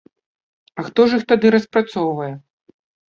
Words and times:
А 0.79 0.85
хто 0.87 1.05
ж 1.11 1.19
іх 1.21 1.27
тады 1.33 1.47
распрацоўвае? 1.57 2.31